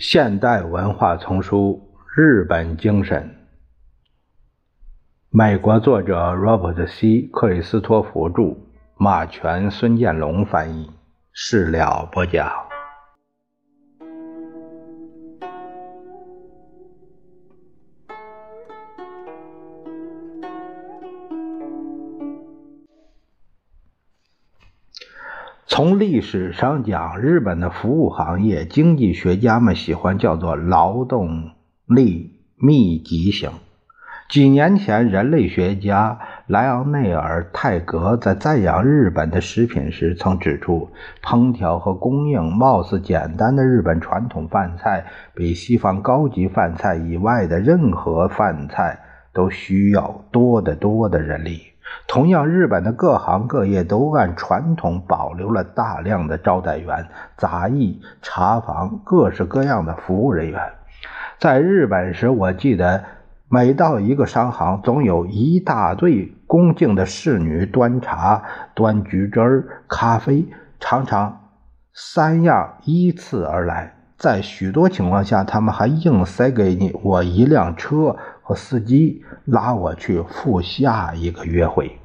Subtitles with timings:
[0.00, 3.22] 现代文化丛书《日本精神》，
[5.28, 7.28] 美国作者 Robert C.
[7.30, 8.56] 克里斯托弗著，
[8.96, 10.90] 马全、孙建龙翻译，
[11.32, 12.69] 事了不讲。
[25.82, 31.52] 从历史上讲，日本的服务行业，经济学家们喜欢叫做劳动
[31.86, 33.48] 力密集型。
[34.28, 40.90] 几年前，人类学家莱昂内尔·泰格在赞扬日本的食品时，曾指出，
[41.22, 48.98] 烹调和供应貌似简单的日本传统饭菜，比西方高级饭菜以外的任何饭菜
[49.32, 51.69] 都需要多得多的人力。
[52.06, 57.06] 同样，日本的各行各业都按传统保留了大量的招待员、
[57.36, 60.60] 杂役、茶房、各式各样的服务人员。
[61.38, 63.04] 在日本时，我记得
[63.48, 68.42] 每到一个商行，总有一大队恭敬的侍女端茶、
[68.74, 70.46] 端橘汁儿、咖啡，
[70.78, 71.40] 常常
[71.92, 73.94] 三样依次而来。
[74.16, 78.16] 在许多情况下，他们还硬塞给你我一辆车
[78.54, 81.98] 司机，拉我去赴下一个约会。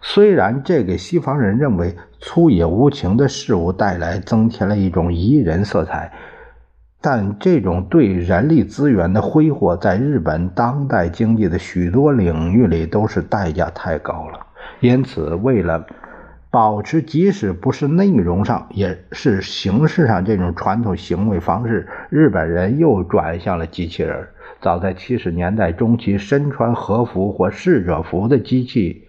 [0.00, 6.12] 虽然这给西方人认为粗野无情的事物带来增添了一种宜人色彩，
[7.00, 14.46] 但这种对人力资源的挥霍，在日本当代经济的许多领域里都是代价太高了。
[14.80, 15.84] 因此，为了
[16.50, 24.28] 保持即使不是内容上，也是形式上这种传统行为方式，日本人又转向了机器人。
[24.60, 29.04] 早在七十年代中期，身穿和服或侍者服的机器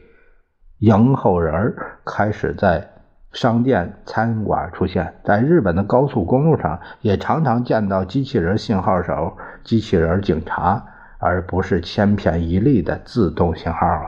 [0.79, 2.89] 迎候人开始在
[3.31, 5.15] 商店、餐馆出现。
[5.23, 10.85] 在日本的高速公路上，也常常见到机器人信号手、机器人警察，
[11.19, 14.03] 而不是千篇一律的自动信号啊。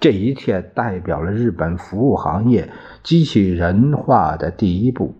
[0.00, 2.70] 这一切代表了日本服务行业
[3.02, 5.14] 机器人化的第一步。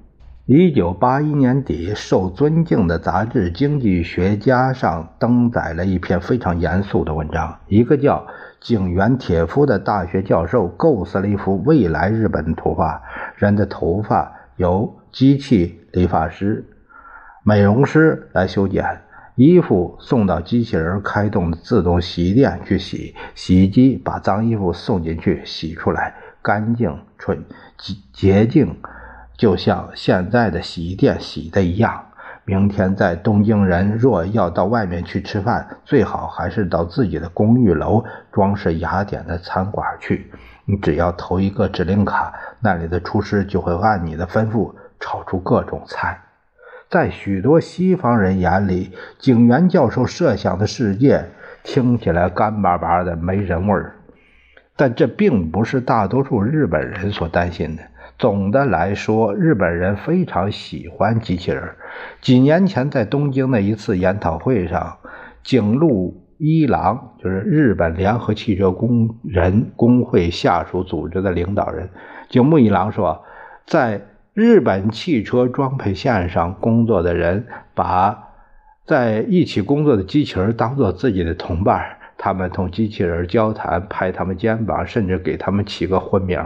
[0.51, 7.61] 一九八一年底，受尊敬的杂志《经济学家》上登载了一篇非常严肃的文章。
[7.67, 8.27] 一个叫
[8.59, 13.03] 井原铁夫的大学教授构思了一幅未来日本图画：
[13.37, 16.65] 人的头发由机器理发师、
[17.45, 19.03] 美容师来修剪。
[19.35, 27.45] 衣服送到机器人开动的自动洗衣店去洗，洗衣机把脏衣服送进去洗出来，干净纯
[27.77, 28.75] 洁洁净，
[29.39, 32.05] 就像现在的洗衣店洗的一样。
[32.45, 40.31] 明天在东京人若要到外面去吃饭，最好还是到自己的公寓楼装饰雅典的餐馆去。
[40.65, 46.21] 你只要投一个指令卡，那里的厨师就会按你的吩咐炒出各种菜。
[46.89, 51.27] 在许多西方人眼里，景元教授设想的世界
[51.63, 53.93] 听起来干巴巴的、没人味儿，
[54.75, 57.83] 但这并不是大多数日本人所担心的。
[58.19, 61.63] 总的来说，日本人非常喜欢机器人。
[62.21, 64.99] 几年前，在东京的一次研讨会上，
[65.43, 71.89] 景路一郎就是日本联合汽车工人工会下属组织的领导人，
[72.29, 73.25] 景木一郎说，
[73.65, 74.03] 在。
[74.35, 78.29] 日本汽车装配线上工作的人把
[78.87, 86.39] 在一起工作的机器人当做自己的同伴，他们同机器人交谈，拍他们肩膀，甚至给他们起个婚名。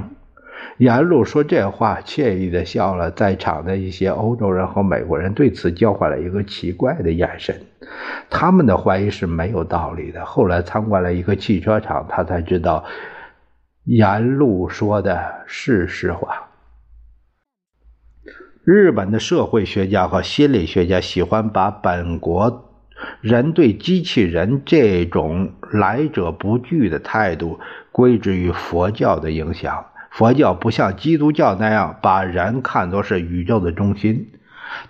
[0.79, 3.11] 沿路说这话，惬意的笑了。
[3.11, 7.55] 在场的一些欧洲人和美国人对此交换了一个奇怪的眼神，
[8.31, 10.25] 他们的怀疑是没有道理的。
[10.25, 12.85] 后来参观了一个汽车厂，他才知道
[13.85, 16.49] 沿路说的是实话。
[18.65, 22.71] 日本的社会学家和心理学家喜欢把本国
[23.21, 27.59] 人对机器人这种来者不拒的态度
[27.91, 29.87] 归之于佛教的影响。
[30.13, 34.31] 佛教不像基督教那样把人看作是宇宙的中心，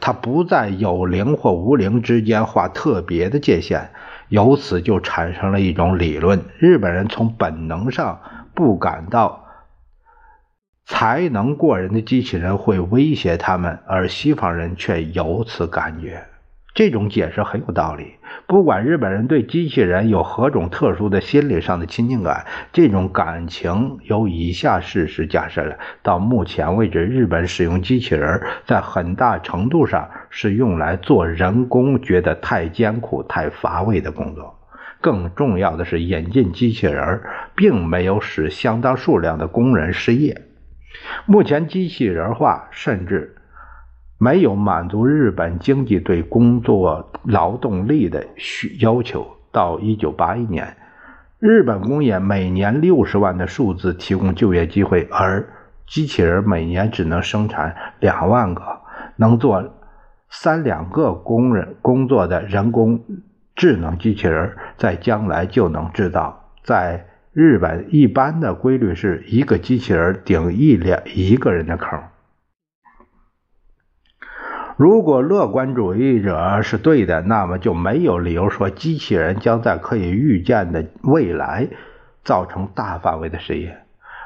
[0.00, 3.90] 它不在有灵或无灵之间画特别的界限，
[4.28, 8.20] 由此就产生了一种理论：日本人从本能上
[8.52, 9.46] 不感到。
[10.84, 16.26] 才能过人的机器人会威胁他们，而西方人却有此感觉。
[16.74, 18.14] 这种解释很有道理。
[18.46, 34.58] 不管日本人对机器人有何种特殊的心理上的亲近感，这种感情由以下事实假设了：到目前为止，日本使用机器人在很大程度上是用来做人工觉得太艰苦、太乏味的工作。
[35.00, 37.22] 更重要的是，引进机器人
[37.54, 40.42] 并没有使相当数量的工人失业。
[41.26, 43.36] 目前机器人化甚至
[44.22, 49.26] 没有满足日本经济对工作劳动力的需要求。
[49.50, 50.76] 到一九八一年，
[51.40, 55.44] 日本工业每年六十万的数字提供就业机会，而
[55.88, 58.62] 机器人每年只能生产两万个，
[59.16, 59.74] 能做
[60.30, 63.00] 三两个工人工作的人工
[63.56, 66.48] 智能机器人，在将来就能制造。
[66.62, 72.00] 在日本，一般的规律是一个机器人顶一两一个人的坑。
[74.82, 81.68] 如果乐观主义者是对的，那么就没有理由说机器人将在可以预见的未来
[82.24, 83.78] 造成大范围的失业。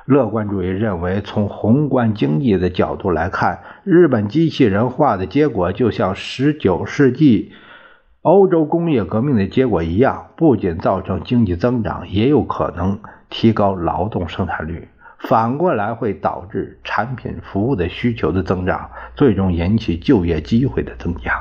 [0.06, 7.52] 乐观主义认为，从宏观经济的角度来看，日本机器人化的结果就像19世纪
[8.22, 14.88] 欧洲工业革命的结果一样，不仅造成经济增长，也有可能提高劳动生产率。
[15.28, 21.32] 反过来会导致产品服务的需求的增长，最终引起就业机会的增加，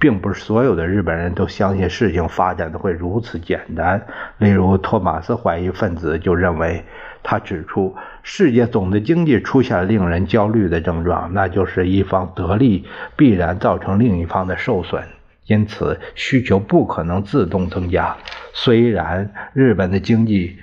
[0.00, 4.04] 并不是所有的日本人都相信事情发展的会如此简单。
[4.38, 6.84] 例如，托马斯怀疑分子就认为，
[7.22, 12.84] 他指出世界总的经济出现令人焦虑的症状，那就是一方得利
[13.16, 15.04] 必然造成另一方的受损，
[15.46, 18.16] 因此需求不可能自动增加。
[18.52, 20.58] 虽然日本的经济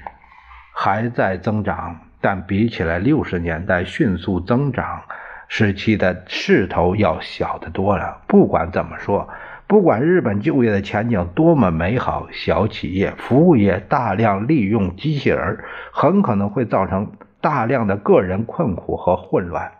[0.73, 2.01] 还在增长。
[2.25, 5.03] 但比起来六十年代迅速增长
[5.47, 8.23] 时期的势头要小得多了。
[8.27, 9.29] 不管怎么说，
[9.67, 15.59] 不管日本就业的前景多么美好，小企业、服务业大量利用机器人，
[15.91, 17.11] 很可能会造成
[17.41, 19.73] 大量的个人困苦和混乱。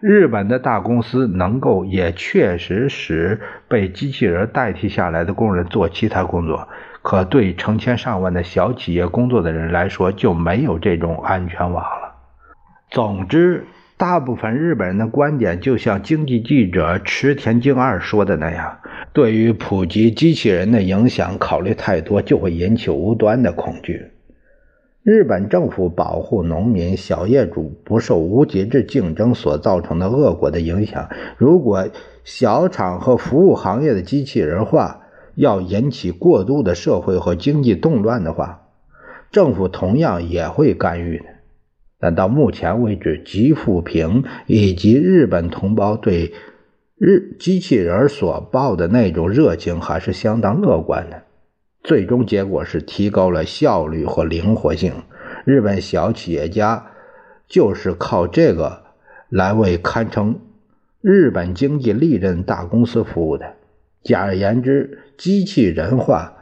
[0.00, 6.68] 日本的大公司能够也确实使被机器人代替下来的工人做其他工作。
[7.06, 12.16] 可对成千上万的小企业工作的人来说，就没有这种安全网了。
[12.90, 13.64] 总之，
[13.96, 18.78] 大部分日本人的观点就像经济记者池田京二说的那样：
[19.12, 24.10] 对于普及机器人的影响考虑太多，就会引起无端的恐惧。
[25.04, 31.08] 日本政府保护农民、小业主不受无节制竞争所造成的恶果的影响。
[31.38, 31.86] 如果
[32.24, 35.02] 小厂和服务行业的机器人化，
[35.36, 38.62] 要引起过度的社会和经济动乱的话，
[39.30, 41.24] 政府同样也会干预的。
[41.98, 46.32] 但到目前为止，吉富平以及日本同胞对
[46.98, 51.22] 日机器人所抱的那种热情还是相当乐观的。
[51.82, 54.92] 最终结果是提高了效率和灵活性。
[55.44, 56.86] 日本小企业家
[57.46, 58.82] 就是靠这个
[59.28, 60.40] 来为堪称
[61.00, 63.54] 日本经济利刃大公司服务的。
[64.06, 66.32] 简而言之，机器人化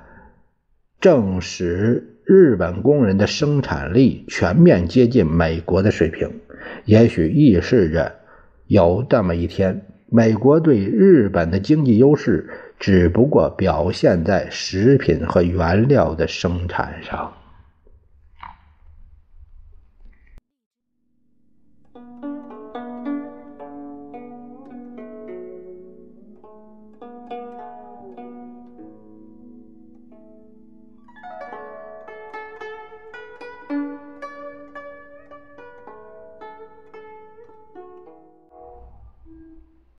[1.00, 6.30] 正使日本工人的生产力全面接近美国的水平。
[6.84, 8.16] 也许预示着
[8.66, 9.80] 有这么一天，
[10.10, 17.32] 美国对日本的经济优势只不过表现在食品和原料的生产上。